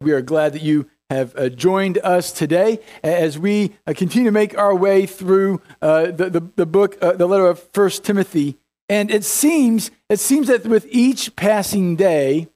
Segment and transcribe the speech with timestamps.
[0.00, 4.32] We are glad that you have uh, joined us today as we uh, continue to
[4.32, 8.58] make our way through uh, the, the, the, book, uh, the letter of First Timothy.
[8.88, 12.46] And it seems, it seems that with each passing day,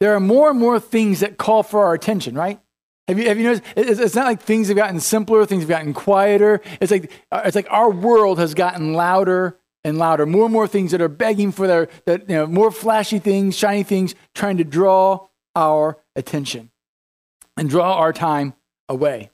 [0.00, 2.58] there are more and more things that call for our attention, right?
[3.06, 3.64] Have you, have you noticed?
[3.76, 6.62] It's, it's not like things have gotten simpler, things have gotten quieter.
[6.80, 10.24] It's like, uh, it's like our world has gotten louder and louder.
[10.24, 13.58] More and more things that are begging for their, that, you know, more flashy things,
[13.58, 16.70] shiny things, trying to draw our attention
[17.58, 18.54] and draw our time
[18.88, 19.30] away.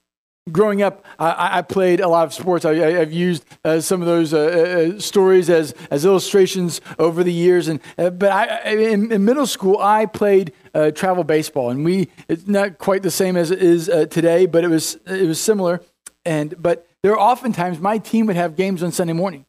[0.53, 2.67] Growing up, I, I played a lot of sports.
[2.67, 7.33] I, have used uh, some of those uh, uh, stories as, as illustrations over the
[7.33, 7.69] years.
[7.69, 11.71] And, uh, but I, in, in, middle school, I played uh, travel baseball.
[11.71, 14.97] And we, it's not quite the same as it is uh, today, but it was,
[15.07, 15.81] it was similar.
[16.27, 19.47] And, but there are oftentimes my team would have games on Sunday morning.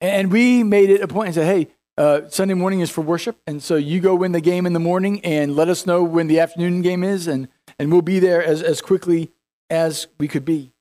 [0.00, 3.38] And we made it a point and said, hey, uh, Sunday morning is for worship,
[3.46, 6.26] and so you go win the game in the morning and let us know when
[6.26, 7.48] the afternoon game is, and,
[7.82, 9.32] and we'll be there as, as quickly
[9.68, 10.72] as we could be.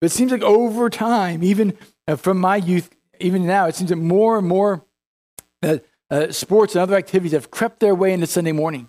[0.00, 2.88] But it seems like over time, even uh, from my youth,
[3.20, 4.82] even now, it seems that more and more
[5.62, 5.78] uh,
[6.10, 8.88] uh, sports and other activities have crept their way into Sunday morning.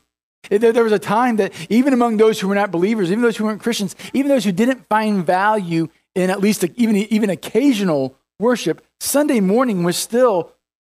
[0.50, 3.36] There, there was a time that even among those who were not believers, even those
[3.36, 7.30] who weren't Christians, even those who didn't find value in at least a, even, even
[7.30, 10.54] occasional worship, Sunday morning was still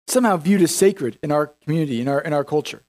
[0.07, 2.83] somehow viewed as sacred in our community, in our, in our culture.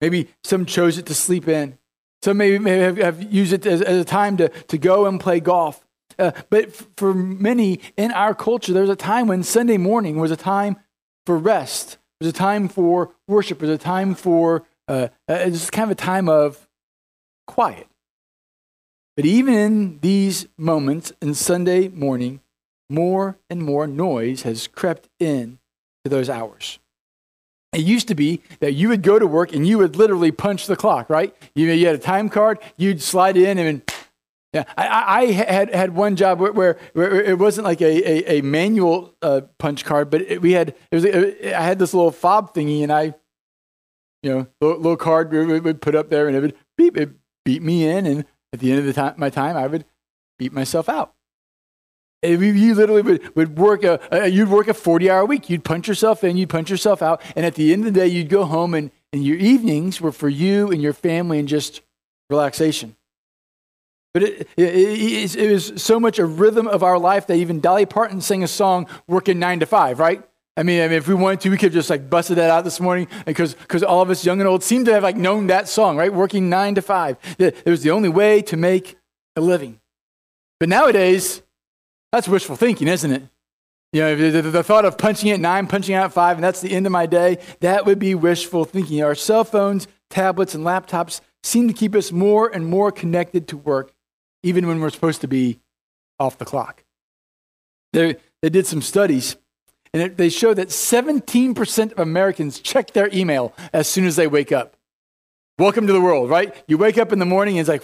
[0.00, 1.78] Maybe some chose it to sleep in.
[2.22, 5.20] Some maybe, maybe have, have used it as, as, a time to, to go and
[5.20, 5.84] play golf.
[6.18, 10.18] Uh, but f- for many in our culture, there was a time when Sunday morning
[10.18, 10.76] was a time
[11.26, 11.98] for rest.
[12.20, 13.60] Was a time for worship.
[13.60, 16.68] Was a time for, uh, uh, it kind of a time of
[17.48, 17.88] quiet.
[19.16, 22.40] But even in these moments in Sunday morning,
[22.88, 25.58] more and more noise has crept in
[26.04, 26.78] to those hours.
[27.72, 30.66] It used to be that you would go to work and you would literally punch
[30.66, 31.34] the clock, right?
[31.54, 33.82] You, you had a time card, you'd slide in and
[34.52, 38.38] yeah, I, I had had one job where, where, where it wasn't like a, a,
[38.38, 42.10] a manual uh, punch card, but it, we had it was I had this little
[42.10, 43.14] fob thingy, and I,
[44.22, 47.12] you know, little, little card we would put up there, and it would beep, it
[47.46, 49.86] beat me in, and at the end of the time, my time, I would
[50.38, 51.14] beat myself out.
[52.22, 55.50] You literally would, would work a, you'd work a 40 hour week.
[55.50, 57.20] You'd punch yourself in, you'd punch yourself out.
[57.34, 60.12] And at the end of the day, you'd go home and, and your evenings were
[60.12, 61.82] for you and your family and just
[62.30, 62.96] relaxation.
[64.14, 67.86] But it, it, it, was so much a rhythm of our life that even Dolly
[67.86, 70.22] Parton sang a song working nine to five, right?
[70.54, 72.62] I mean, I mean, if we wanted to, we could just like busted that out
[72.62, 75.46] this morning because because all of us, young and old, seem to have like known
[75.46, 76.12] that song, right?
[76.12, 77.16] Working nine to five.
[77.38, 78.96] It was the only way to make
[79.34, 79.80] a living.
[80.60, 81.41] But nowadays,
[82.12, 83.22] that's wishful thinking, isn't it?
[83.92, 86.60] You know, the, the, thought of punching at nine, punching out at five, and that's
[86.60, 89.02] the end of my day, that would be wishful thinking.
[89.02, 93.56] Our cell phones, tablets, and laptops seem to keep us more and more connected to
[93.58, 93.92] work,
[94.42, 95.58] even when we're supposed to be
[96.18, 96.84] off the clock.
[97.92, 99.36] They, they did some studies,
[99.92, 104.26] and it, they show that 17% of Americans check their email as soon as they
[104.26, 104.76] wake up.
[105.58, 106.54] Welcome to the world, right?
[106.66, 107.82] You wake up in the morning and it's like,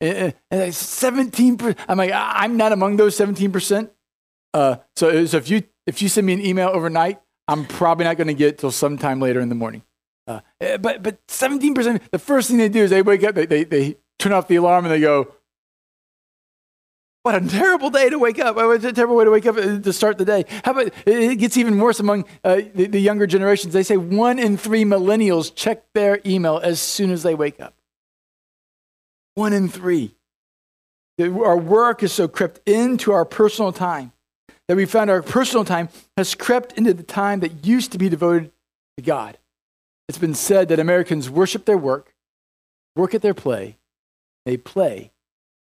[0.00, 1.76] and 17%.
[1.88, 3.90] I'm like, I'm not among those 17%.
[4.54, 8.16] Uh, so, so if you if you send me an email overnight, I'm probably not
[8.16, 9.82] going to get it till sometime later in the morning.
[10.26, 12.10] Uh, eh, but but 17%.
[12.10, 14.56] The first thing they do is they wake up, they, they, they turn off the
[14.56, 15.32] alarm, and they go,
[17.22, 18.56] "What a terrible day to wake up!
[18.56, 21.36] What a terrible way to wake up uh, to start the day." How about it
[21.36, 23.72] gets even worse among uh, the, the younger generations?
[23.72, 27.77] They say one in three millennials check their email as soon as they wake up.
[29.38, 30.16] One in three.
[31.20, 34.10] Our work is so crept into our personal time
[34.66, 38.08] that we found our personal time has crept into the time that used to be
[38.08, 38.50] devoted
[38.96, 39.38] to God.
[40.08, 42.16] It's been said that Americans worship their work,
[42.96, 43.78] work at their play,
[44.44, 45.12] they play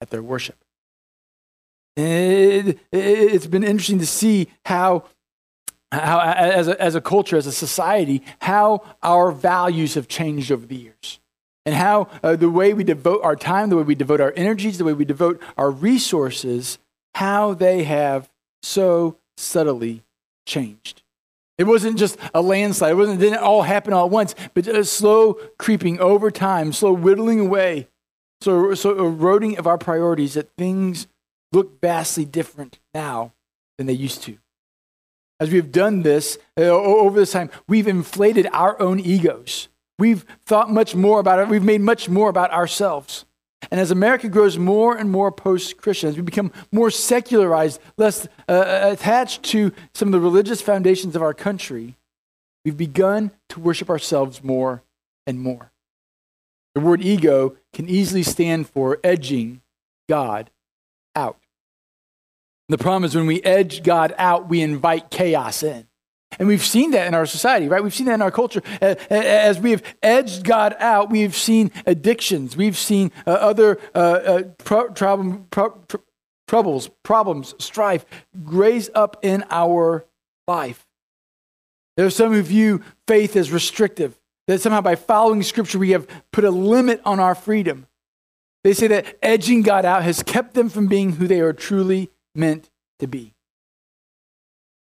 [0.00, 0.56] at their worship.
[1.98, 5.04] It, has it, been interesting to see how,
[5.92, 10.64] how as, a, as a culture, as a society, how our values have changed over
[10.64, 11.19] the years
[11.66, 14.78] and how uh, the way we devote our time, the way we devote our energies,
[14.78, 16.78] the way we devote our resources,
[17.14, 18.30] how they have
[18.62, 20.02] so subtly
[20.46, 21.02] changed.
[21.58, 22.92] It wasn't just a landslide.
[22.92, 26.72] It wasn't it didn't all happen all at once, but a slow creeping over time,
[26.72, 27.88] slow whittling away,
[28.40, 31.06] so, so eroding of our priorities that things
[31.52, 33.32] look vastly different now
[33.76, 34.38] than they used to.
[35.38, 39.68] As we've done this uh, over this time, we've inflated our own egos.
[40.00, 41.48] We've thought much more about it.
[41.48, 43.26] We've made much more about ourselves.
[43.70, 48.26] And as America grows more and more post Christian, as we become more secularized, less
[48.48, 51.96] uh, attached to some of the religious foundations of our country,
[52.64, 54.82] we've begun to worship ourselves more
[55.26, 55.70] and more.
[56.74, 59.60] The word ego can easily stand for edging
[60.08, 60.50] God
[61.14, 61.36] out.
[62.70, 65.89] The problem is when we edge God out, we invite chaos in.
[66.38, 67.82] And we've seen that in our society, right?
[67.82, 68.62] We've seen that in our culture.
[68.80, 72.56] As we have edged God out, we've seen addictions.
[72.56, 75.96] We've seen uh, other uh, uh, pro- problem, pro- tr-
[76.46, 80.06] troubles, problems, strife raise up in our
[80.46, 80.86] life.
[81.96, 86.06] There are some who view faith as restrictive, that somehow by following Scripture, we have
[86.32, 87.86] put a limit on our freedom.
[88.62, 92.10] They say that edging God out has kept them from being who they are truly
[92.34, 93.34] meant to be.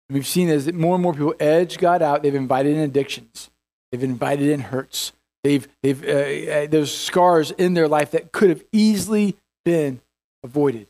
[0.09, 3.51] We've seen as more and more people edge God out, they've invited in addictions,
[3.91, 5.11] they've invited in hurts,
[5.43, 10.01] they've, they've, uh, uh, there's scars in their life that could have easily been
[10.43, 10.87] avoided.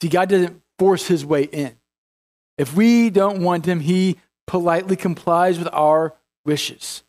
[0.00, 1.76] See, God doesn't force his way in.
[2.56, 4.16] If we don't want him, he
[4.46, 6.14] politely complies with our
[6.46, 7.02] wishes.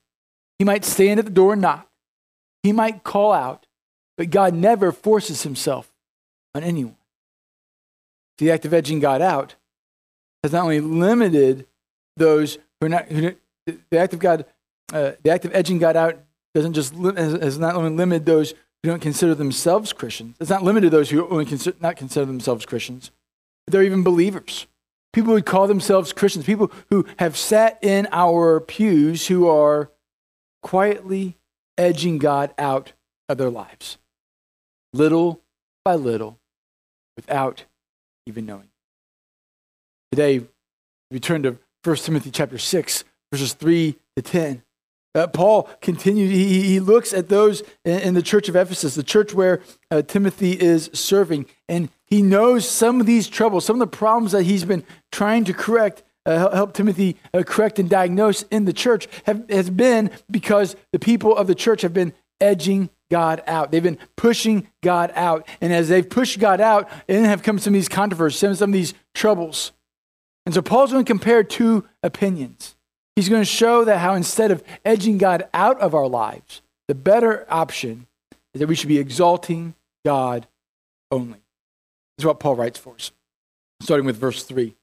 [0.58, 1.88] He might stand at the door and knock.
[2.64, 3.66] He might call out,
[4.18, 5.90] but God never forces himself
[6.54, 6.98] on anyone.
[8.40, 9.56] The act of edging God out
[10.44, 11.68] has not only limited
[12.18, 14.46] those who are not, who, the act of God,
[14.94, 16.20] uh, the act of edging God out
[16.54, 20.36] doesn't just, has, has not only limited those who don't consider themselves Christians.
[20.40, 23.12] It's not limited to those who only consider, not consider themselves Christians.
[23.68, 24.68] They're even believers.
[25.12, 29.92] People who call themselves Christians, people who have sat in our pews who are
[30.62, 31.38] quietly
[31.78, 32.94] edging God out
[33.28, 33.98] of their lives,
[34.94, 35.42] little
[35.84, 36.40] by little,
[37.16, 37.66] without
[38.26, 38.69] even knowing.
[40.12, 40.42] Today,
[41.12, 44.64] we turn to 1 Timothy chapter 6, verses 3 to 10.
[45.14, 49.04] Uh, Paul continues, he, he, looks at those in, in, the church of Ephesus, the
[49.04, 49.62] church where
[49.92, 54.32] uh, Timothy is serving, and he knows some of these troubles, some of the problems
[54.32, 58.74] that he's been trying to correct, uh, help Timothy uh, correct and diagnose in the
[58.74, 63.72] church, have, has been because the people of the church have been edging God out.
[63.72, 65.48] They've been pushing God out.
[65.62, 68.74] And as they've pushed God out, then have come some of these controversies, some of
[68.74, 69.72] these troubles.
[70.50, 72.76] And so Paul's going to compare two opinions.
[73.16, 76.96] He's going to show that how instead of edging God out of our lives, the
[76.96, 78.08] better option
[78.56, 80.48] is that we should be exalting God
[81.12, 81.38] only.
[82.18, 83.12] This is what Paul writes for us,
[83.84, 84.76] starting with verse 3.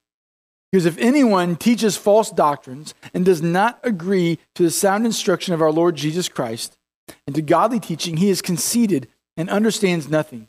[0.70, 5.60] Because if anyone teaches false doctrines and does not agree to the sound instruction of
[5.60, 6.78] our Lord Jesus Christ
[7.26, 10.46] and to godly teaching, he is conceited and understands nothing.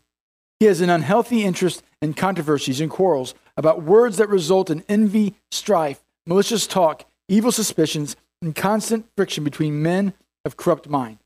[0.59, 5.35] He has an unhealthy interest in controversies and quarrels about words that result in envy,
[5.51, 10.13] strife, malicious talk evil suspicions, and constant friction between men
[10.45, 11.19] of corrupt mind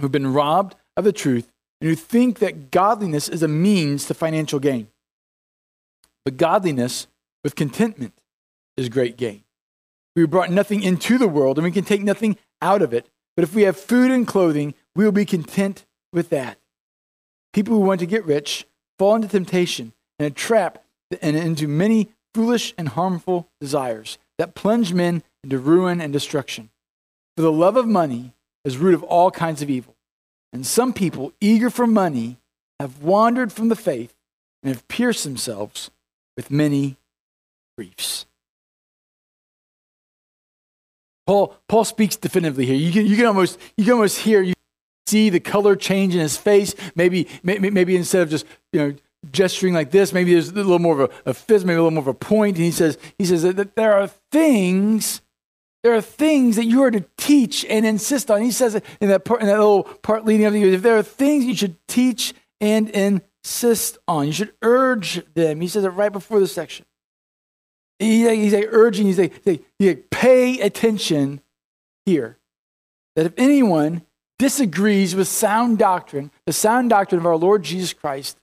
[0.00, 1.50] who've been robbed of the truth
[1.80, 4.88] and who think that godliness is a means to financial gain.
[6.24, 7.06] But godliness
[7.42, 8.20] with contentment
[8.76, 9.44] is great gain.
[10.14, 13.08] We brought nothing into the world and we can take nothing out of it.
[13.36, 16.58] But if we have food and clothing, we will be content with that.
[17.52, 18.66] People who want to get rich
[18.98, 20.84] fall into temptation and a trap
[21.22, 26.70] and into many foolish and harmful desires that plunge men into ruin and destruction.
[27.36, 28.34] For the love of money
[28.64, 29.96] is root of all kinds of evil.
[30.52, 32.38] And some people, eager for money,
[32.80, 34.14] have wandered from the faith
[34.62, 35.90] and have pierced themselves
[36.36, 36.96] with many
[37.76, 38.26] griefs.
[41.26, 42.74] Paul, Paul speaks definitively here.
[42.74, 44.54] You can, you can, almost, you can almost hear, you
[45.06, 46.74] see the color change in his face.
[46.94, 48.94] Maybe, maybe, maybe instead of just you know,
[49.30, 50.12] gesturing like this.
[50.12, 52.14] Maybe there's a little more of a, a fizz, maybe a little more of a
[52.14, 52.56] point.
[52.56, 55.20] And he says, he says that there are things,
[55.82, 58.42] there are things that you are to teach and insist on.
[58.42, 60.98] He says in that part, in that little part leading up to you, if there
[60.98, 65.60] are things you should teach and insist on, you should urge them.
[65.60, 66.86] He says it right before the section.
[67.98, 71.40] He, he's like urging, he's like, he's like, pay attention
[72.06, 72.38] here.
[73.16, 74.02] That if anyone
[74.38, 78.38] disagrees with sound doctrine, the sound doctrine of our Lord Jesus Christ,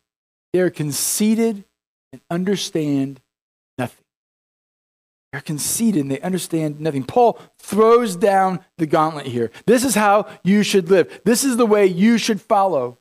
[0.55, 1.65] they are conceited
[2.13, 3.19] and understand
[3.77, 4.05] nothing.
[5.33, 7.03] They're conceited and they understand nothing.
[7.03, 9.51] Paul throws down the gauntlet here.
[9.65, 12.97] This is how you should live, this is the way you should follow.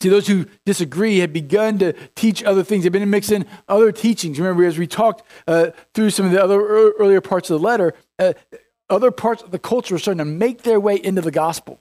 [0.00, 2.84] See, those who disagree have begun to teach other things.
[2.84, 4.38] They've been mixing other teachings.
[4.38, 7.92] Remember, as we talked uh, through some of the other earlier parts of the letter,
[8.20, 8.34] uh,
[8.88, 11.80] other parts of the culture are starting to make their way into the gospel.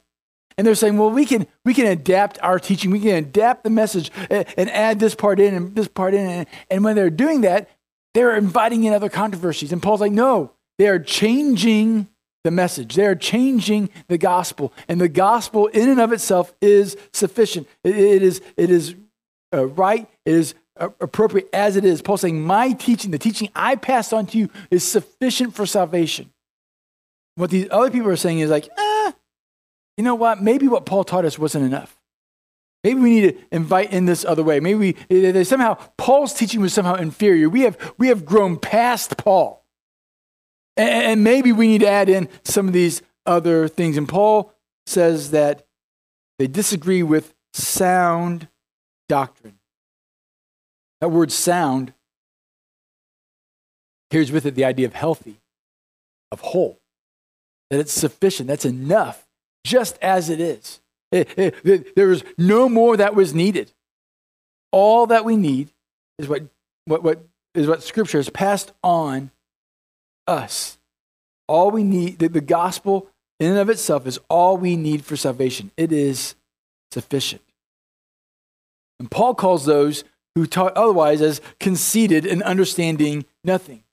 [0.58, 3.70] And they're saying, well, we can, we can adapt our teaching, we can adapt the
[3.70, 6.46] message and, add this part in and this part in.
[6.70, 7.70] And, when they're doing that,
[8.14, 9.74] they're inviting in other controversies.
[9.74, 12.08] And Paul's like, no, they are changing
[12.46, 12.96] the message.
[12.96, 14.72] They are changing the gospel.
[14.88, 17.68] And the gospel, in and of itself, is sufficient.
[17.84, 18.96] it, it is, it is
[19.54, 22.02] uh, right, it is uh, appropriate as it is.
[22.02, 26.32] Paul's saying, my teaching, the teaching I passed on to you, is sufficient for salvation.
[27.36, 29.12] What these other people are saying is like, eh,
[29.98, 30.42] you know what?
[30.42, 31.98] Maybe what Paul taught us wasn't enough.
[32.84, 34.60] Maybe we need to invite in this other way.
[34.60, 37.50] Maybe we, somehow Paul's teaching was somehow inferior.
[37.50, 39.66] We have, we have grown past Paul.
[40.78, 43.98] And, and maybe we need to add in some of these other things.
[43.98, 44.54] And Paul
[44.86, 45.66] says that
[46.38, 48.50] they disagree with sound
[49.10, 49.58] doctrine.
[51.02, 51.94] That word sound
[54.12, 55.42] carries with it the idea of healthy,
[56.32, 56.80] of whole,
[57.70, 59.25] that it's sufficient, that's enough,
[59.66, 60.80] just as it is.
[61.12, 63.72] It, it, it, there was no more that was needed.
[64.72, 65.72] All that we need
[66.20, 66.44] is what,
[66.86, 69.32] what, what, is what Scripture has passed on
[70.28, 70.78] us.
[71.48, 73.08] All we need, the, the gospel
[73.40, 75.72] in and of itself is all we need for salvation.
[75.76, 76.36] It is
[76.92, 77.42] sufficient.
[79.00, 80.04] And Paul calls those
[80.36, 83.85] who taught otherwise as conceited and understanding nothing.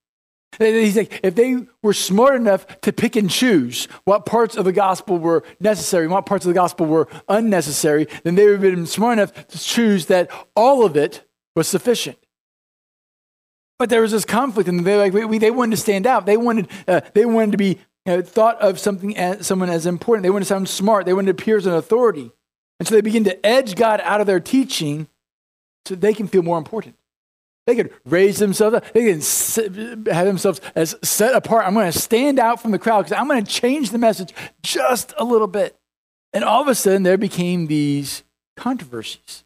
[0.59, 4.73] He's like, if they were smart enough to pick and choose what parts of the
[4.73, 8.87] gospel were necessary what parts of the gospel were unnecessary, then they would have been
[8.87, 12.19] smart enough to choose that all of it was sufficient.
[13.79, 16.27] But there was this conflict, and they like we, they wanted to stand out.
[16.27, 19.87] They wanted uh, they wanted to be you know, thought of something as someone as
[19.87, 20.23] important.
[20.23, 21.07] They wanted to sound smart.
[21.07, 22.31] They wanted to appear as an authority,
[22.79, 25.09] and so they begin to edge God out of their teaching
[25.87, 26.97] so they can feel more important.
[27.67, 28.93] They could raise themselves up.
[28.93, 31.67] They can have themselves as set apart.
[31.67, 34.35] I'm going to stand out from the crowd because I'm going to change the message
[34.63, 35.79] just a little bit.
[36.33, 38.25] And all of a sudden, there became these
[38.57, 39.45] controversies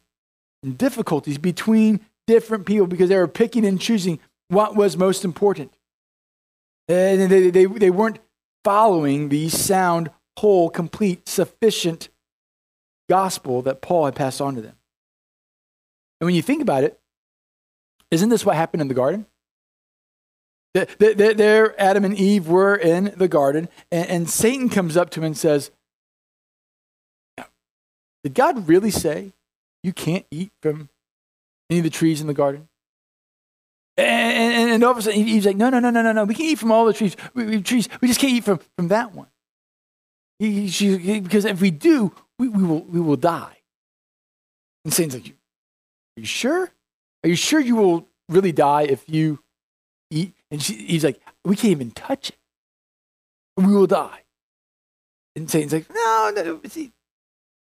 [0.63, 5.73] and difficulties between different people because they were picking and choosing what was most important.
[6.87, 8.19] And they, they, they weren't
[8.63, 12.09] following the sound, whole, complete, sufficient
[13.09, 14.75] gospel that Paul had passed on to them.
[16.19, 16.99] And when you think about it,
[18.11, 19.25] isn't this what happened in the garden?
[20.73, 25.37] There, Adam and Eve were in the garden, and Satan comes up to him and
[25.37, 25.71] says,
[28.23, 29.33] Did God really say
[29.83, 30.89] you can't eat from
[31.69, 32.67] any of the trees in the garden?
[33.97, 36.25] And, and, and all of a sudden, he's like, No, no, no, no, no, no.
[36.25, 37.15] We can eat from all the trees.
[37.33, 37.89] We, we trees.
[37.99, 39.27] we just can't eat from, from that one.
[40.37, 43.57] He, she, because if we do, we, we, will, we will die.
[44.85, 46.71] And Satan's like, Are you sure?
[47.27, 49.39] Are you sure you will really die if you
[50.09, 50.31] eat?
[50.49, 52.37] And she, he's like, We can't even touch it.
[53.57, 54.23] We will die.
[55.35, 56.93] And Satan's like, No, no, see,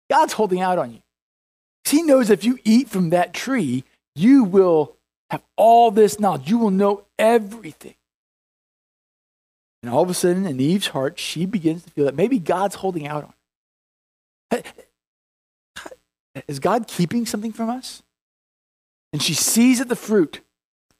[0.09, 1.03] God's holding out on you.
[1.85, 3.83] He knows if you eat from that tree,
[4.15, 4.95] you will
[5.31, 6.49] have all this knowledge.
[6.49, 7.97] You will know everything.
[9.83, 12.77] And all of a sudden, in Eve's heart, she begins to feel that maybe God's
[12.77, 13.33] holding out on
[14.53, 14.63] her.
[16.47, 18.05] Is God keeping something from us?
[19.17, 20.43] And she sees that the fruit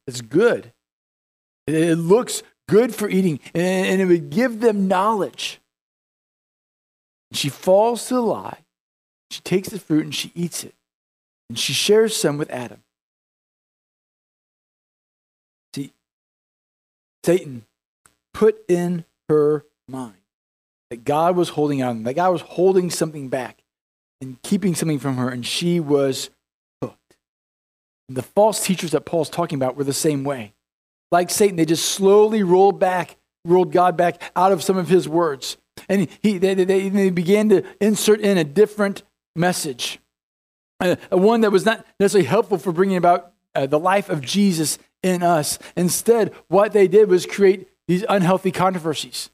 [0.07, 0.73] is good.
[1.67, 5.61] It looks good for eating, and it would give them knowledge.
[7.31, 8.61] She falls to the lie.
[9.29, 10.73] She takes the fruit and she eats it.
[11.47, 12.81] And she shares some with Adam.
[15.75, 15.93] See,
[17.23, 17.65] Satan
[18.33, 20.23] put in her mind
[20.89, 23.61] that God was holding on, that God was holding something back
[24.21, 26.31] and keeping something from her, and she was
[28.09, 30.53] the false teachers that Paul's talking about were the same way.
[31.11, 35.07] Like Satan, they just slowly rolled back, rolled God back out of some of his
[35.07, 35.57] words.
[35.89, 39.03] And he, they, they, they began to insert in a different
[39.35, 39.99] message,
[40.79, 44.79] uh, one that was not necessarily helpful for bringing about uh, the life of Jesus
[45.03, 45.59] in us.
[45.75, 49.29] Instead, what they did was create these unhealthy controversies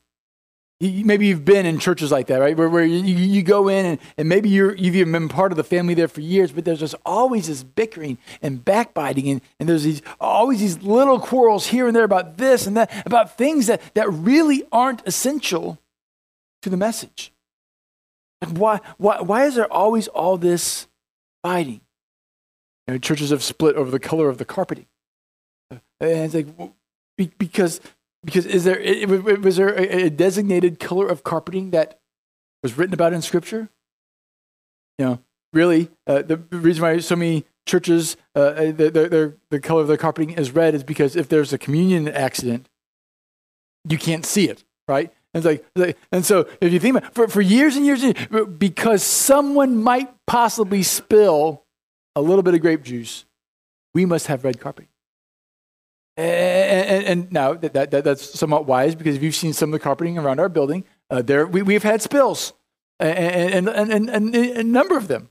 [0.84, 2.58] maybe you've been in churches like that, right?
[2.58, 5.56] Where, where you, you go in and, and maybe you're, you've even been part of
[5.56, 9.70] the family there for years, but there's just always this bickering and backbiting, and, and
[9.70, 13.68] there's these always these little quarrels here and there about this and that, about things
[13.68, 15.80] that, that really aren't essential
[16.62, 17.32] to the message.
[18.42, 20.88] Like why, why, why is there always all this
[21.44, 21.82] fighting?
[22.88, 24.88] You know, churches have split over the color of the carpeting.
[25.72, 26.72] Uh, and it's like,
[27.38, 27.80] because
[28.24, 28.80] because is there
[29.40, 32.00] was there a designated color of carpeting that
[32.62, 33.70] was written about in Scripture?
[34.98, 35.20] You know,
[35.52, 39.88] really, uh, the reason why so many churches uh, uh the, the, the color of
[39.88, 42.68] their carpeting is red is because if there's a communion accident,
[43.88, 45.14] you can't see it, right?
[45.34, 48.04] And, it's like, and so if you think about it, for, for years and years,
[48.58, 51.64] because someone might possibly spill
[52.16, 53.26] a little bit of grape juice,
[53.94, 54.90] we must have red carpeting.
[56.16, 59.74] And, and, and now that, that, that's somewhat wise because if you've seen some of
[59.74, 62.54] the carpeting around our building, uh, there we, we've had spills,
[63.00, 65.30] and, and, and, and, a number of them.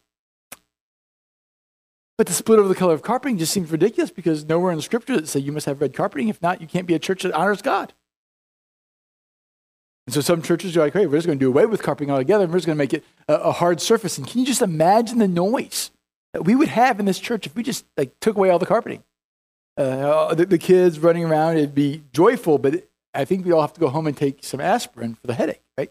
[2.18, 4.82] But the split over the color of carpeting just seems ridiculous because nowhere in the
[4.82, 6.28] scripture that say you must have red carpeting.
[6.28, 7.94] If not, you can't be a church that honors God.
[10.06, 12.10] And so some churches are like, hey, we're just going to do away with carpeting
[12.10, 14.18] altogether and we're just going to make it a, a, hard surface.
[14.18, 15.92] And can you just imagine the noise
[16.32, 18.66] that we would have in this church if we just like took away all the
[18.66, 19.04] carpeting?
[19.76, 23.72] Uh, the, the, kids running around, it'd be joyful, but I think we all have
[23.72, 25.90] to go home and take some aspirin for the headache, right?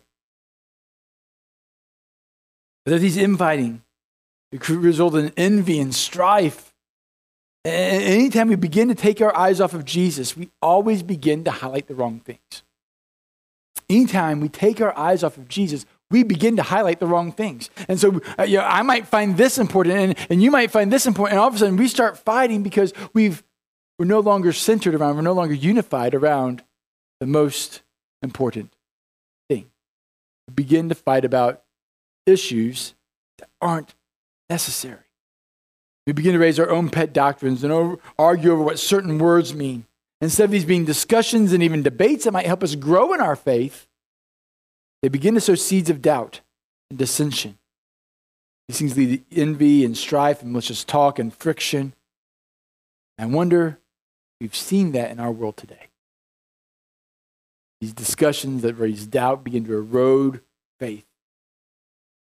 [2.85, 3.81] But there's these infighting.
[4.51, 6.73] It could result in envy and strife.
[7.63, 11.51] And anytime we begin to take our eyes off of Jesus, we always begin to
[11.51, 12.63] highlight the wrong things.
[13.89, 17.69] Anytime we take our eyes off of Jesus, we begin to highlight the wrong things.
[17.88, 20.91] And so uh, you know, I might find this important, and, and you might find
[20.91, 23.43] this important, and all of a sudden we start fighting because we've,
[24.01, 26.63] we're no longer centered around, we're no longer unified around
[27.20, 27.84] the most
[28.24, 28.74] important
[29.48, 29.70] thing.
[30.48, 31.62] We begin to fight about
[32.25, 32.96] issues
[33.38, 33.93] that aren't
[34.50, 35.03] necessary.
[36.08, 39.53] We begin to raise our own pet doctrines and over, argue over what certain words
[39.53, 39.86] mean.
[40.20, 43.36] Instead of these being discussions and even debates that might help us grow in our
[43.36, 43.88] faith,
[45.03, 46.41] they begin to sow seeds of doubt
[46.89, 47.60] and dissension.
[48.67, 51.93] These things lead to envy and strife and malicious talk and friction.
[53.20, 53.77] I wonder
[54.41, 55.88] we've seen that in our world today.
[57.79, 60.41] These discussions that raise doubt begin to erode
[60.79, 61.05] faith.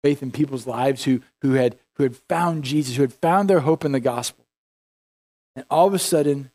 [0.03, 3.61] Faith in people's lives who, who, had, who had found Jesus, who had found their
[3.61, 4.45] hope in the gospel.
[5.55, 6.51] And all of a sudden,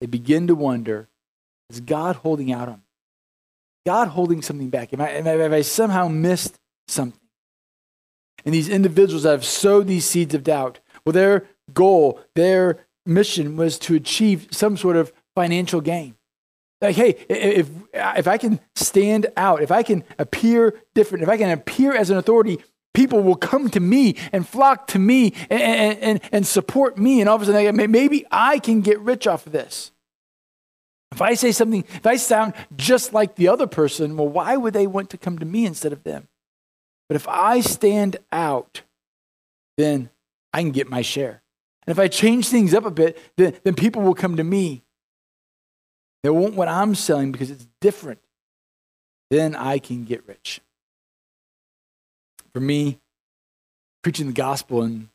[0.00, 1.08] they begin to wonder
[1.70, 2.82] is God holding out on me?
[3.84, 4.92] God holding something back?
[4.94, 7.20] Am I, am I, have I somehow missed something?
[8.44, 13.56] And these individuals that have sowed these seeds of doubt, well, their goal, their mission
[13.56, 16.14] was to achieve some sort of financial gain.
[16.80, 21.36] Like, hey, if, if I can stand out, if I can appear different, if I
[21.36, 22.58] can appear as an authority,
[22.94, 27.20] people will come to me and flock to me and, and, and support me.
[27.20, 29.90] And all of a sudden, maybe I can get rich off of this.
[31.10, 34.74] If I say something, if I sound just like the other person, well, why would
[34.74, 36.28] they want to come to me instead of them?
[37.08, 38.82] But if I stand out,
[39.78, 40.10] then
[40.52, 41.42] I can get my share.
[41.88, 44.84] And if I change things up a bit, then, then people will come to me
[46.22, 48.20] they want what I'm selling because it's different.
[49.30, 50.60] Then I can get rich.
[52.52, 52.98] For me,
[54.02, 55.08] preaching the gospel and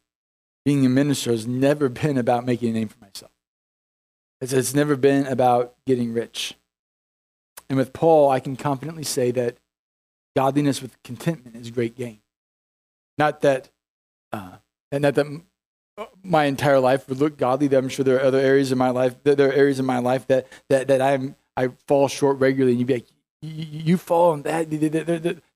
[0.66, 3.32] being a minister has never been about making a name for myself.
[4.40, 6.56] It's, it's never been about getting rich.
[7.70, 9.58] And with Paul, I can confidently say that
[10.36, 12.20] godliness with contentment is great gain.
[13.18, 13.70] Not that,
[14.32, 14.58] uh,
[14.92, 15.28] and not that
[16.24, 17.68] my entire life would look godly.
[17.68, 19.16] That I'm sure there are other areas in my life.
[19.24, 22.80] There are areas in my life that that that I'm I fall short regularly, and
[22.80, 23.08] you'd be like,
[23.42, 24.70] you fall on that.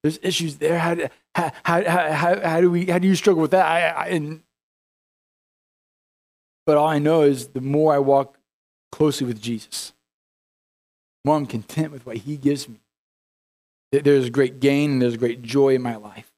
[0.02, 0.78] There's issues there.
[0.78, 0.95] How,
[1.34, 3.65] how, how, how, how do we how do you struggle with that?
[3.65, 4.43] I, I, and
[6.65, 8.38] but all I know is the more I walk
[8.91, 9.93] closely with Jesus,
[11.23, 12.82] the more I'm content with what He gives me.
[13.93, 16.30] There's great gain and there's great joy in my life.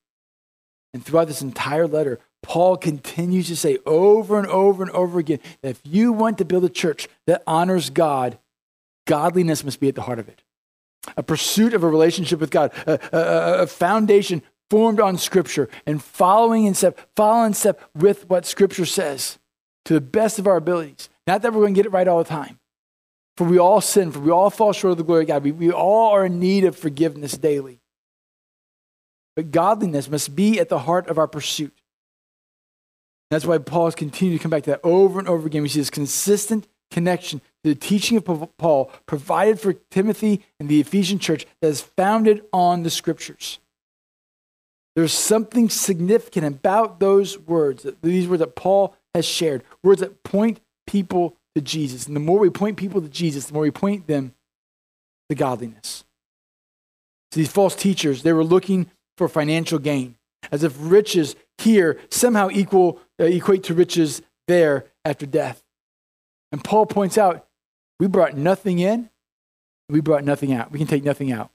[0.93, 5.39] And throughout this entire letter, Paul continues to say over and over and over again
[5.62, 8.39] that if you want to build a church that honors God,
[9.06, 10.43] godliness must be at the heart of it.
[11.17, 16.02] A pursuit of a relationship with God, a, a, a foundation formed on Scripture, and
[16.02, 19.39] following in step, following in step with what Scripture says
[19.86, 21.10] to the best of our abilities.
[21.25, 22.60] Not that we're going to get it right all the time.
[23.38, 25.43] For we all sin, for we all fall short of the glory of God.
[25.43, 27.80] We, we all are in need of forgiveness daily.
[29.36, 31.78] But godliness must be at the heart of our pursuit.
[33.29, 35.61] That's why Paul is continuing to come back to that over and over again.
[35.61, 40.79] We see this consistent connection to the teaching of Paul provided for Timothy and the
[40.79, 43.59] Ephesian church that is founded on the scriptures.
[44.95, 50.59] There's something significant about those words, these words that Paul has shared, words that point
[50.87, 52.07] people to Jesus.
[52.07, 54.33] And the more we point people to Jesus, the more we point them
[55.29, 56.03] to godliness.
[57.31, 60.15] So these false teachers, they were looking for financial gain,
[60.51, 65.63] as if riches here somehow equal, equate to riches there after death.
[66.51, 67.45] And Paul points out
[67.99, 69.10] we brought nothing in,
[69.89, 70.71] we brought nothing out.
[70.71, 71.51] We can take nothing out.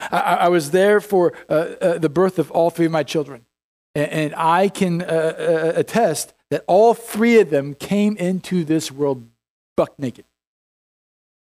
[0.00, 3.44] I, I was there for uh, uh, the birth of all three of my children,
[3.94, 8.90] and, and I can uh, uh, attest that all three of them came into this
[8.90, 9.28] world
[9.76, 10.24] buck naked.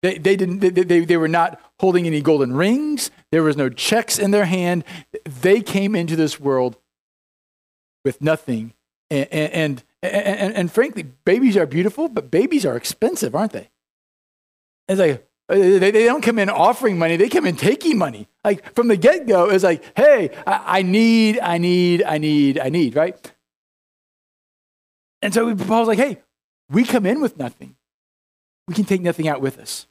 [0.03, 3.11] They, they, didn't, they, they, they were not holding any golden rings.
[3.33, 4.85] There was no checks in their hand.
[5.25, 6.77] They came into this world
[8.05, 8.75] with nothing.
[9.11, 13.71] And, and, and, and, frankly, babies are beautiful, but babies are expensive, aren't they?
[14.87, 18.29] It's like, they, they don't come in offering money, they come in taking money.
[18.45, 22.59] Like from the get go, it's like, hey, I, I need, I need, I need,
[22.59, 23.33] I need, right?
[25.23, 26.19] And so Paul's like, hey,
[26.71, 27.77] we come in with nothing.
[28.67, 29.87] We can take nothing out with us.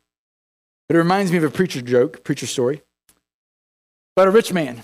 [0.87, 2.83] But it reminds me of a preacher joke, preacher story.
[4.15, 4.83] But a rich man,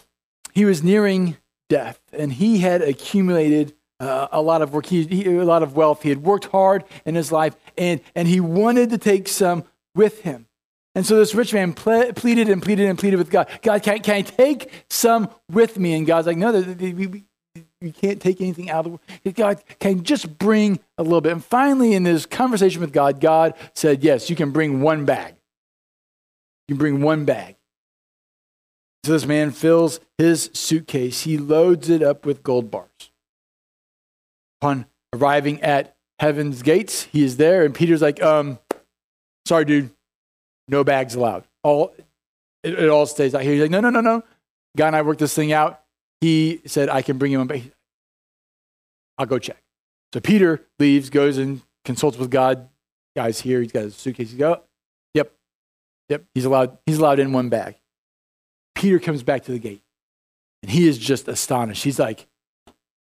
[0.53, 1.37] he was nearing
[1.69, 5.75] death, and he had accumulated uh, a lot of work, he, he, a lot of
[5.75, 6.03] wealth.
[6.03, 9.63] He had worked hard in his life, and, and he wanted to take some
[9.95, 10.47] with him.
[10.95, 13.99] And so this rich man ple- pleaded and pleaded and pleaded with God God, can,
[13.99, 15.93] can I take some with me?
[15.93, 19.35] And God's like, No, you can't take anything out of the world.
[19.35, 21.31] God, can you just bring a little bit?
[21.31, 25.35] And finally, in this conversation with God, God said, Yes, you can bring one bag.
[26.67, 27.55] You can bring one bag.
[29.03, 33.11] So this man fills his suitcase, he loads it up with gold bars.
[34.63, 38.59] Upon arriving at heaven's gates, he is there, and Peter's like, um,
[39.45, 39.89] sorry, dude,
[40.69, 41.43] no bags allowed.
[41.63, 41.93] All
[42.63, 43.51] it, it all stays out here.
[43.51, 44.23] He's like, no, no, no, no.
[44.77, 45.81] Guy and I worked this thing out.
[46.21, 47.61] He said, I can bring him a
[49.17, 49.61] I'll go check.
[50.13, 52.69] So Peter leaves, goes and consults with God.
[53.17, 53.61] Guy's here.
[53.61, 54.31] He's got his suitcase.
[54.31, 54.61] He go,
[55.13, 55.33] yep,
[56.07, 56.23] yep.
[56.33, 56.77] He's allowed.
[56.85, 57.75] He's allowed in one bag.
[58.75, 59.83] Peter comes back to the gate,
[60.61, 61.83] and he is just astonished.
[61.83, 62.27] He's like,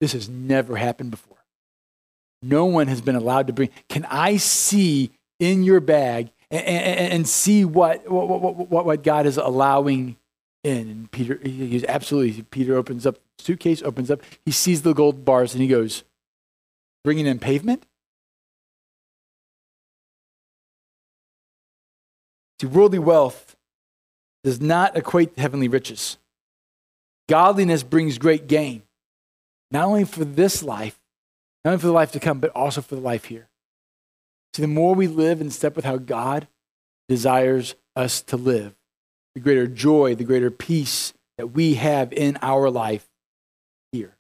[0.01, 1.35] "This has never happened before.
[2.41, 3.69] No one has been allowed to bring.
[3.89, 9.26] Can I see in your bag and, and, and see what, what, what, what God
[9.26, 10.17] is allowing
[10.63, 12.43] in?" And Peter, he's absolutely.
[12.43, 14.21] Peter opens up suitcase, opens up.
[14.45, 16.04] He sees the gold bars, and he goes,
[17.04, 17.86] "Bringing in pavement."
[22.62, 23.56] See, worldly wealth
[24.43, 26.17] does not equate to heavenly riches.
[27.28, 28.84] Godliness brings great gain,
[29.71, 31.00] not only for this life,
[31.65, 33.49] not only for the life to come, but also for the life here.
[34.54, 36.47] See, the more we live in step with how God
[37.10, 38.75] desires us to live,
[39.34, 43.08] the greater joy, the greater peace that we have in our life
[43.91, 44.15] here.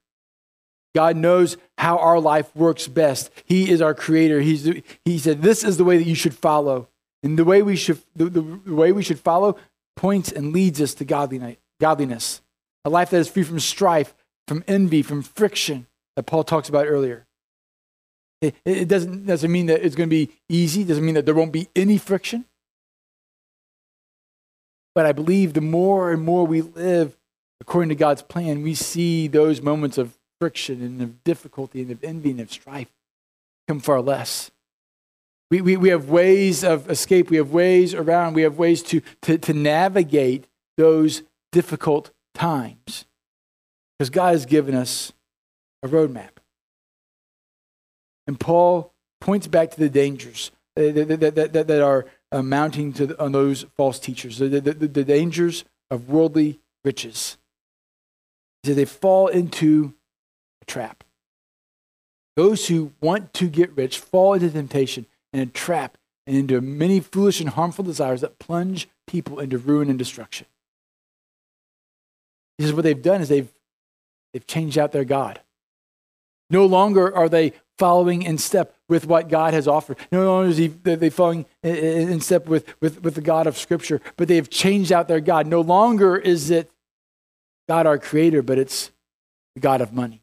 [0.95, 3.29] God knows how our life works best.
[3.45, 4.41] He is our creator.
[4.41, 4.63] He's,
[5.05, 6.89] he said, This is the way that you should follow.
[7.21, 9.57] And the way we should, the, the, the way we should follow
[9.95, 12.41] points and leads us to godliness.
[12.83, 14.13] A life that is free from strife,
[14.47, 17.24] from envy, from friction that Paul talks about earlier.
[18.65, 21.35] It, doesn't, doesn't mean that it's going to be easy, it doesn't mean that there
[21.35, 22.45] won't be any friction.
[24.93, 27.17] But I believe the more and more we live
[27.59, 32.03] according to God's plan, we see those moments of friction and of difficulty and of
[32.03, 32.91] envy and of strife
[33.67, 34.51] come far less.
[35.51, 37.29] We, we, we have ways of escape.
[37.29, 38.33] We have ways around.
[38.33, 43.05] We have ways to, to, to navigate those difficult times.
[43.97, 45.13] Because God has given us
[45.83, 46.34] a roadmap.
[48.27, 53.19] And Paul points back to the dangers that, that, that, that are uh, mounting to,
[53.21, 57.37] on those false teachers, the, the, the dangers of worldly riches.
[58.63, 59.93] That they fall into
[60.61, 61.03] a trap.
[62.35, 66.99] Those who want to get rich fall into temptation and a trap and into many
[66.99, 70.47] foolish and harmful desires that plunge people into ruin and destruction.
[72.57, 73.51] This is what they've done is they've,
[74.33, 75.41] they've changed out their God.
[76.49, 79.97] No longer are they following in step with what God has offered.
[80.11, 84.01] No longer is he, they following in step with, with, with the God of Scripture,
[84.17, 85.47] but they have changed out their God.
[85.47, 86.71] No longer is it
[87.67, 88.91] God our Creator, but it's
[89.55, 90.21] the God of money.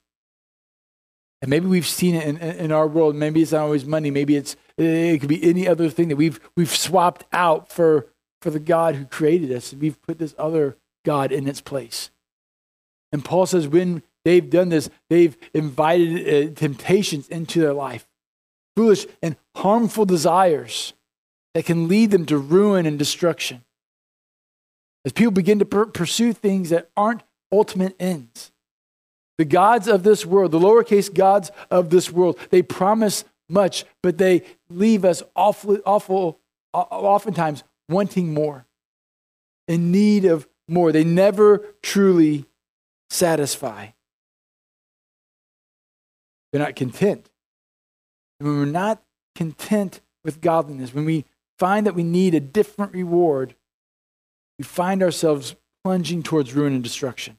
[1.40, 3.16] And maybe we've seen it in, in our world.
[3.16, 4.10] Maybe it's not always money.
[4.10, 8.06] Maybe it's it could be any other thing that we've we've swapped out for
[8.40, 12.10] for the God who created us, and we've put this other God in its place.
[13.10, 18.06] And Paul says when they've done this, they've invited uh, temptations into their life,
[18.76, 20.94] foolish and harmful desires
[21.54, 23.64] that can lead them to ruin and destruction.
[25.04, 28.52] As people begin to per- pursue things that aren't ultimate ends.
[29.38, 34.18] The gods of this world, the lowercase gods of this world, they promise much, but
[34.18, 36.38] they leave us awful, awful,
[36.72, 38.66] oftentimes wanting more,
[39.68, 40.92] in need of more.
[40.92, 42.46] They never truly
[43.10, 43.88] satisfy.
[46.52, 47.30] They're not content.
[48.38, 49.02] And when we're not
[49.34, 51.24] content with godliness, when we
[51.58, 53.54] find that we need a different reward,
[54.58, 57.38] we find ourselves plunging towards ruin and destruction.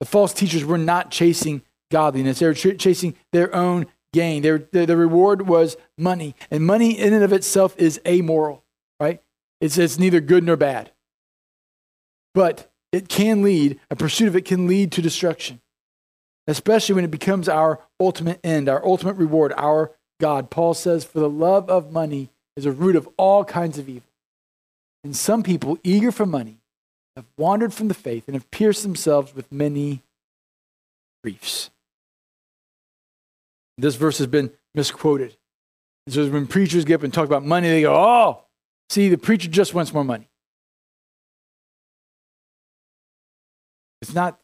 [0.00, 4.42] The false teachers were not chasing godliness, they were ch- chasing their own gain.
[4.42, 6.34] Their, the, the reward was money.
[6.50, 8.64] And money, in and of itself, is amoral,
[9.00, 9.22] right?
[9.60, 10.92] It's, it's neither good nor bad.
[12.34, 15.60] But it can lead, a pursuit of it can lead to destruction,
[16.52, 20.50] especially when it becomes our ultimate end, our ultimate reward, our God.
[20.50, 24.08] Paul says, For the love of money is a root of all kinds of evil.
[25.02, 26.58] And some people, eager for money,
[27.16, 30.02] have wandered from the faith and have pierced themselves with many
[31.24, 31.70] griefs.
[33.78, 35.36] This verse has been misquoted.
[36.08, 38.44] So when preachers get up and talk about money, they go, oh,
[38.90, 40.28] see, the preacher just wants more money.
[44.02, 44.38] It's not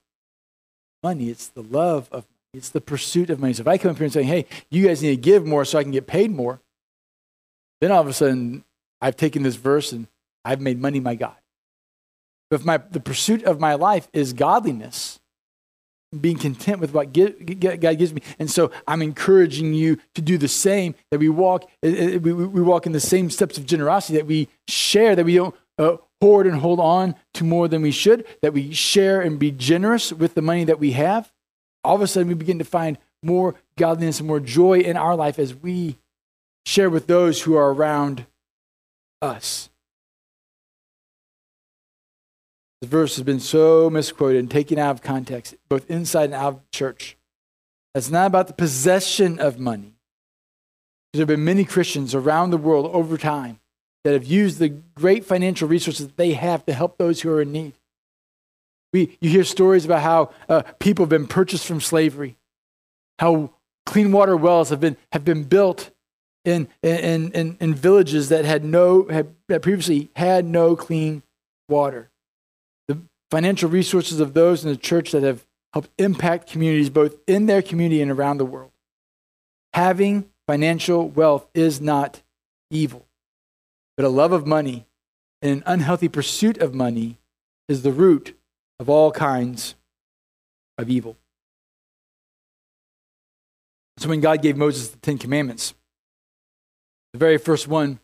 [1.03, 2.27] money, it's the love of.
[2.55, 3.53] It's the pursuit of money.
[3.53, 5.67] So if I come up here and say, hey, you guys need to give more
[5.67, 6.63] so I can get paid more,
[7.83, 8.65] then all of a sudden
[9.03, 10.07] I've taken this verse and
[10.47, 11.37] I've made money my God.
[12.51, 15.21] But if my, the pursuit of my life is godliness,
[16.19, 18.23] being content with what God gives me.
[18.39, 22.33] And so I'm encouraging you to do the same, that we walk, eh, eh, we,
[22.33, 25.99] we walk in the same steps of generosity, that we share, that we don't uh,
[26.21, 30.13] hoard and hold on to more than we should, that we share and be generous
[30.13, 31.33] with the money that we have.
[31.85, 35.17] All of a sudden, we begin to find more godliness and more joy in our
[35.17, 35.99] life as we
[36.67, 38.27] share with those who are around
[39.23, 39.71] us.
[42.81, 46.55] The verse has been so misquoted and taken out of context, both inside and out
[46.55, 47.17] of church.
[47.95, 49.95] It's not about the possession of money.
[51.13, 53.59] There have been many Christians around the world over time
[54.05, 57.43] that have used the great financial resources that they have to help those who are
[57.43, 57.75] in need.
[58.93, 62.37] We, you hear stories about how uh, people have been purchased from slavery,
[63.19, 63.53] how
[63.85, 65.91] clean water wells have been, have been built
[66.45, 71.23] in, in, in, in villages that had no, had, that previously had no clean
[71.69, 72.11] water
[72.87, 72.99] The
[73.31, 77.63] financial resources of those in the church that have helped impact communities both in their
[77.63, 78.71] community and around the world.
[79.75, 82.23] Having financial wealth is not
[82.71, 83.07] evil,
[83.99, 84.87] but a love of money
[85.43, 87.19] and an unhealthy pursuit of money
[87.69, 88.39] is the root
[88.79, 89.75] of all kinds
[90.79, 91.17] of evil.
[93.97, 95.75] So when God gave Moses the Ten Commandments,
[97.13, 97.99] the very first one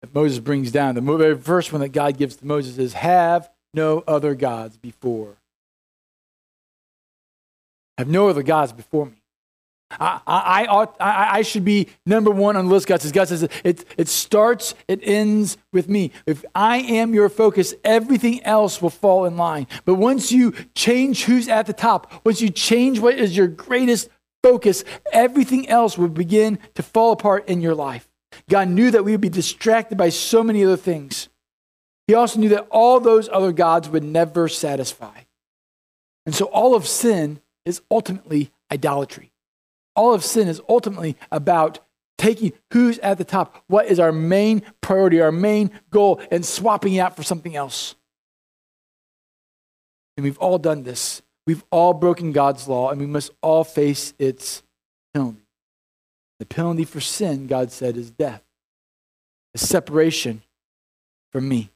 [0.00, 3.50] that Moses brings down, the very first one that God gives to Moses is have
[3.74, 5.36] no other gods before.
[7.98, 9.23] Have no other gods before me.
[9.90, 12.86] I, I, ought, I, I should be number one on the list.
[12.86, 16.10] God says, God says it, it starts, it ends with me.
[16.26, 19.66] If I am your focus, everything else will fall in line.
[19.84, 24.08] But once you change who's at the top, once you change what is your greatest
[24.42, 28.08] focus, everything else will begin to fall apart in your life.
[28.48, 31.28] God knew that we would be distracted by so many other things.
[32.06, 35.20] He also knew that all those other gods would never satisfy.
[36.26, 39.30] And so all of sin is ultimately idolatry.
[39.94, 41.78] All of sin is ultimately about
[42.18, 46.94] taking who's at the top, what is our main priority, our main goal, and swapping
[46.94, 47.94] it out for something else.
[50.16, 51.22] And we've all done this.
[51.46, 54.62] We've all broken God's law, and we must all face its
[55.12, 55.46] penalty.
[56.38, 58.42] The penalty for sin, God said, is death,
[59.54, 60.42] a separation
[61.32, 61.70] from me.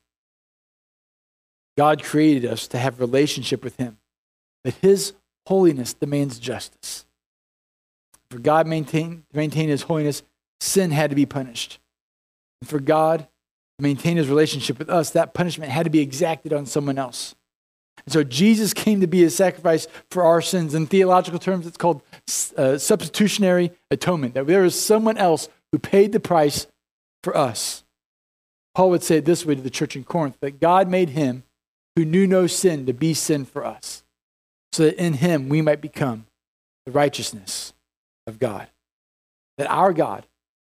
[1.76, 3.98] God created us to have relationship with him.
[4.64, 5.12] But his
[5.46, 7.06] holiness demands justice.
[8.30, 10.22] For God maintain, to maintain his holiness,
[10.60, 11.78] sin had to be punished.
[12.60, 16.52] And for God to maintain his relationship with us, that punishment had to be exacted
[16.52, 17.34] on someone else.
[18.04, 20.74] And so Jesus came to be a sacrifice for our sins.
[20.74, 22.02] In theological terms, it's called
[22.56, 26.66] uh, substitutionary atonement, that there was someone else who paid the price
[27.22, 27.84] for us.
[28.74, 31.42] Paul would say it this way to the church in Corinth that God made him
[31.96, 34.04] who knew no sin to be sin for us,
[34.72, 36.26] so that in him we might become
[36.86, 37.72] the righteousness
[38.28, 38.68] of God.
[39.56, 40.26] That our God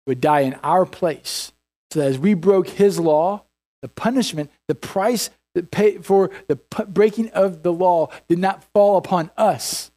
[0.05, 1.53] would die in our place,
[1.91, 3.43] so that as we broke his law,
[3.81, 6.55] the punishment, the price that pay for the
[6.87, 9.91] breaking of the law did not fall upon us.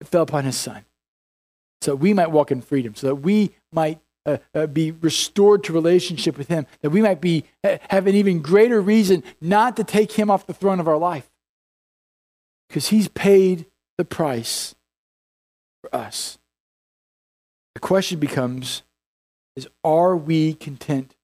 [0.00, 0.84] It fell upon his son.
[1.82, 5.72] So we might walk in freedom, so that we might uh, uh, be restored to
[5.72, 10.12] relationship with Him, that we might be have an even greater reason not to take
[10.12, 11.28] Him off the throne of our life,
[12.68, 13.66] because He's paid
[13.98, 14.74] the price
[15.84, 16.38] for us.
[17.74, 18.82] The question becomes:
[19.56, 21.14] Is are we content,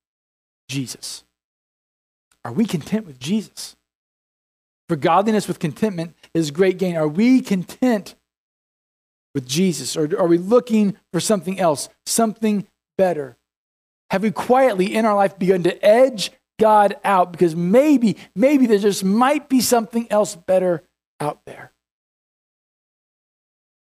[0.68, 1.24] Jesus?
[2.44, 3.76] Are we content with Jesus?
[4.88, 6.96] For godliness with contentment is great gain.
[6.96, 8.16] Are we content
[9.34, 9.96] with Jesus?
[9.96, 12.66] Or are we looking for something else, something
[12.98, 13.36] better?
[14.10, 18.78] Have we quietly in our life begun to edge God out because maybe, maybe there
[18.78, 20.82] just might be something else better
[21.20, 21.72] out there?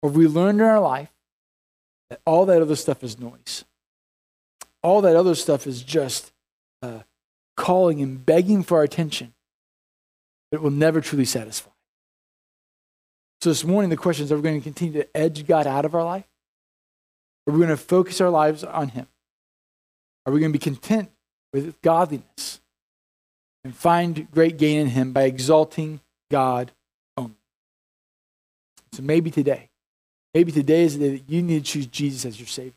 [0.02, 1.12] Or we learned in our life
[2.10, 3.66] that all that other stuff is noise?
[4.82, 6.32] All that other stuff is just
[6.82, 7.00] uh,
[7.58, 9.34] calling and begging for our attention,
[10.52, 11.70] it will never truly satisfy.
[13.42, 15.86] So this morning, the question is are we going to continue to edge God out
[15.86, 16.28] of our life?
[17.48, 19.08] Are we going to focus our lives on Him?
[20.26, 21.10] Are we going to be content
[21.54, 22.62] with godliness
[23.64, 26.72] and find great gain in Him by exalting God
[27.18, 27.36] only?
[28.94, 29.69] So maybe today,
[30.34, 32.74] maybe today is the day that you need to choose Jesus as your Savior.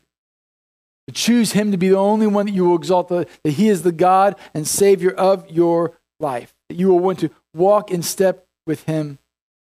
[1.07, 3.83] To choose Him to be the only one that you will exalt, that He is
[3.83, 6.53] the God and Savior of your life.
[6.69, 9.19] That you will want to walk in step with Him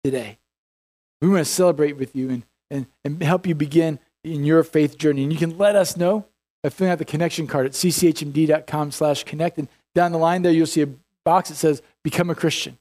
[0.02, 0.38] today.
[1.20, 4.98] We want to celebrate with you and, and, and help you begin in your faith
[4.98, 5.22] journey.
[5.22, 6.26] And you can let us know
[6.62, 9.58] by filling out the connection card at cchmd.com slash connect.
[9.58, 10.88] And down the line there, you'll see a
[11.24, 12.78] box that says Become a Christian.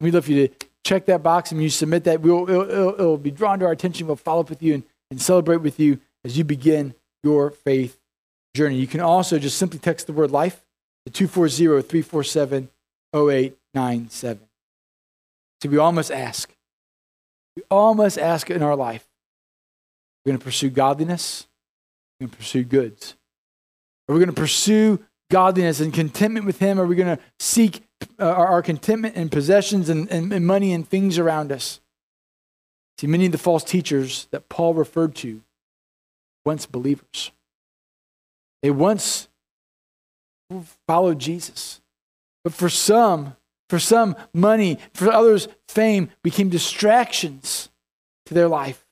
[0.00, 2.94] We'd love for you to check that box and you submit that, we'll, it'll, it'll,
[2.94, 4.06] it'll be drawn to our attention.
[4.06, 7.98] We'll follow up with you and, and celebrate with you as you begin your faith
[8.54, 8.76] journey.
[8.76, 10.64] You can also just simply text the word life
[11.06, 12.68] to 240 347
[13.14, 14.48] 0897.
[15.62, 16.54] So we all must ask.
[17.56, 19.06] We all must ask in our life.
[20.24, 21.46] We're going to pursue godliness.
[22.20, 23.16] We're going to pursue goods.
[24.08, 26.80] Are we going to pursue godliness and contentment with Him?
[26.80, 27.87] Are we going to seek
[28.18, 31.80] uh, our contentment in possessions and, and, and money and things around us?
[32.98, 35.42] See, many of the false teachers that Paul referred to
[36.44, 37.30] once believers.
[38.62, 39.28] They once
[40.86, 41.80] followed Jesus.
[42.44, 43.36] But for some,
[43.68, 47.68] for some, money, for others, fame became distractions
[48.26, 48.86] to their life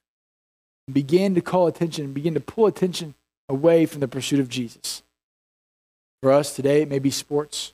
[0.86, 3.14] and began to call attention and begin to pull attention
[3.48, 5.02] away from the pursuit of Jesus.
[6.22, 7.72] For us today, it may be sports,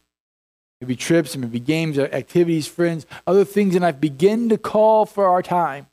[0.83, 5.07] maybe trips, it may be games, activities, friends, other things in life begin to call
[5.07, 5.87] for our time.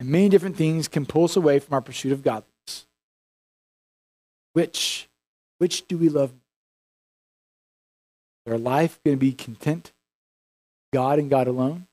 [0.00, 2.86] And many different things can pull us away from our pursuit of godliness.
[4.54, 5.10] Which,
[5.58, 6.32] which do we love?
[8.46, 9.92] Is our life going to be content,
[10.94, 11.88] God and God alone?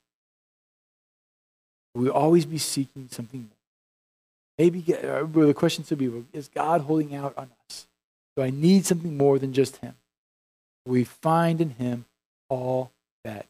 [1.93, 3.49] Will we always be seeking something more?
[4.57, 7.87] Maybe uh, well, the question should be Is God holding out on us?
[8.37, 9.95] Do I need something more than just Him?
[10.85, 12.05] We find in Him
[12.49, 12.91] all
[13.23, 13.45] that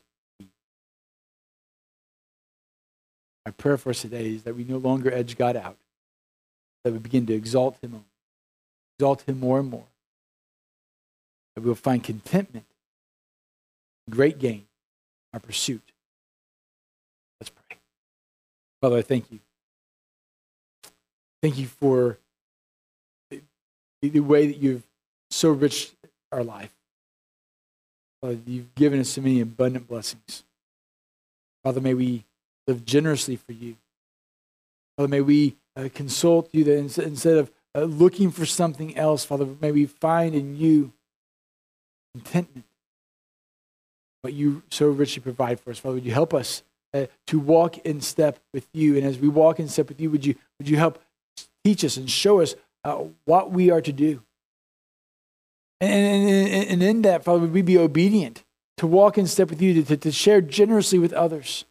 [3.46, 5.78] My prayer for us today is that we no longer edge God out,
[6.84, 8.06] that we begin to exalt Him,
[8.98, 9.86] exalt Him more and more,
[11.56, 12.66] that we'll find contentment,
[14.10, 14.66] great gain,
[15.34, 15.84] our pursuit.
[17.42, 17.78] Let's pray.
[18.82, 19.40] Father, I thank you.
[21.42, 22.18] Thank you for
[23.30, 23.42] the,
[24.02, 24.84] the way that you've
[25.30, 25.92] so rich
[26.32, 26.72] our life.
[28.24, 30.46] Father, you've given us so many abundant blessings.
[31.62, 32.24] Father, may we
[32.68, 33.76] live generously for you.
[34.96, 39.46] Father, may we uh, consult you that instead of uh, looking for something else, Father,
[39.60, 40.94] may we find in you
[42.14, 42.66] contentment,
[44.22, 45.80] what you so richly provide for us.
[45.80, 48.96] Father, would you help us uh, to walk in step with you?
[48.96, 50.98] And as we walk in step with you, would you, would you help
[51.66, 52.56] teach us and show us
[52.86, 54.22] uh, what we are to do?
[55.84, 58.44] And, and, and, in that, Father, would we be obedient
[58.78, 61.66] to walk in step with you, to, to share generously with others?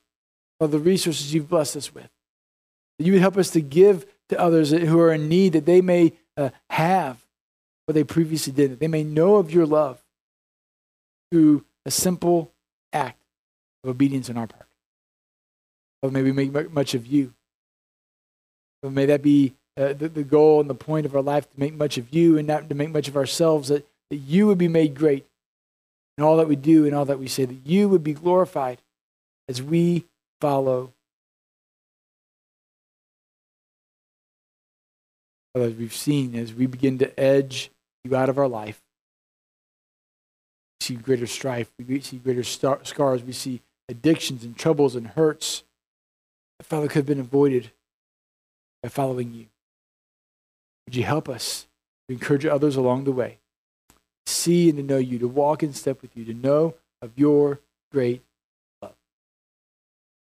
[0.63, 2.09] of the resources you've blessed us with.
[2.99, 5.81] That you would help us to give to others who are in need, that they
[5.81, 7.19] may uh, have
[7.87, 10.03] what they previously did, that they may know of your love
[11.31, 12.53] through a simple
[12.93, 13.21] act
[13.83, 14.69] of obedience on our part.
[16.03, 17.35] Or may we make much of you.
[18.83, 21.61] Or may that be uh, the, the goal and the point of our life to
[21.61, 24.59] make much of you and not to make much of ourselves, that, that you would
[24.59, 25.27] be made great
[26.19, 28.77] in all that we do and all that we say, that you would be glorified
[29.49, 30.05] as we
[30.39, 30.93] follow.
[35.55, 37.71] As we've seen, as we begin to edge
[38.05, 38.83] you out of our life,
[40.79, 45.63] we see greater strife, we see greater scars, we see addictions and troubles and hurts
[46.59, 47.73] that, Father, could have been avoided
[48.83, 49.47] by following you.
[50.87, 51.67] Would you help us
[52.09, 53.39] to encourage others along the way?
[54.27, 57.61] See and to know you, to walk in step with you, to know of your
[57.91, 58.23] great
[58.81, 58.95] love.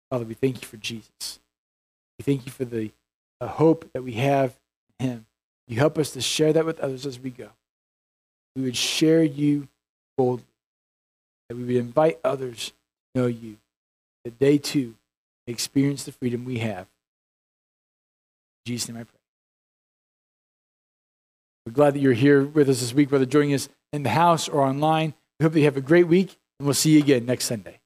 [0.09, 1.39] Father, we thank you for Jesus.
[2.17, 2.91] We thank you for the,
[3.41, 4.57] hope that we have
[4.99, 5.25] in him.
[5.67, 7.49] You help us to share that with others as we go.
[8.55, 9.69] We would share you
[10.17, 10.43] boldly,
[11.47, 12.73] that we would invite others
[13.13, 13.57] to know you,
[14.25, 14.95] that they too
[15.47, 16.87] experience the freedom we have.
[18.65, 19.19] In Jesus' name I pray.
[21.65, 24.47] We're glad that you're here with us this week, whether joining us in the house
[24.47, 25.13] or online.
[25.39, 27.78] We hope that you have a great week, and we'll see you again next Sunday.